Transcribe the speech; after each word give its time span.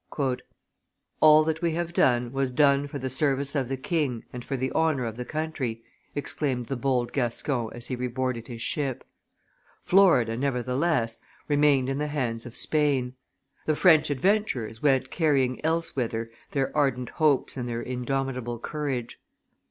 "All 1.19 1.43
that 1.43 1.61
we 1.61 1.73
have 1.73 1.93
done 1.93 2.31
was 2.33 2.49
done 2.49 2.87
for 2.87 2.97
the 2.97 3.07
service 3.07 3.53
of 3.53 3.67
the 3.69 3.77
king 3.77 4.25
and 4.33 4.43
for 4.43 4.57
the 4.57 4.71
honor 4.71 5.05
of 5.05 5.15
the 5.15 5.25
country," 5.25 5.83
exclaimed 6.15 6.65
the 6.65 6.75
bold 6.75 7.13
Gascon 7.13 7.69
as 7.73 7.85
he 7.85 7.95
re 7.95 8.07
boarded 8.07 8.47
his 8.47 8.63
ship. 8.63 9.07
Florida, 9.83 10.35
nevertheless, 10.35 11.19
remained 11.47 11.87
in 11.87 11.99
the 11.99 12.07
hands 12.07 12.47
of 12.47 12.57
Spain; 12.57 13.13
the 13.67 13.75
French 13.75 14.09
adventurers 14.09 14.81
went 14.81 15.11
carrying 15.11 15.63
elsewhither 15.63 16.31
their 16.49 16.75
ardent 16.75 17.09
hopes 17.09 17.55
and 17.55 17.69
their 17.69 17.83
indomitable 17.83 18.57
courage. 18.57 19.19